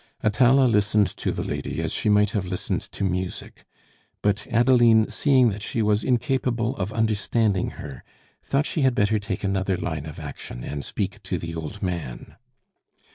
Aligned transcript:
Atala 0.23 0.65
listened 0.65 1.05
to 1.17 1.31
the 1.31 1.43
lady 1.43 1.79
as 1.79 1.93
she 1.93 2.09
might 2.09 2.31
have 2.31 2.47
listened 2.47 2.81
to 2.91 3.03
music; 3.03 3.65
but 4.23 4.47
Adeline, 4.47 5.09
seeing 5.09 5.49
that 5.51 5.61
she 5.61 5.83
was 5.83 6.03
incapable 6.03 6.75
of 6.77 6.91
understanding 6.91 7.69
her, 7.77 8.03
thought 8.43 8.65
she 8.65 8.81
had 8.81 8.95
better 8.95 9.19
take 9.19 9.43
another 9.43 9.77
line 9.77 10.07
of 10.07 10.19
action 10.19 10.63
and 10.63 10.83
speak 10.83 11.21
to 11.21 11.37
the 11.37 11.53
old 11.53 11.83
man. 11.83 12.35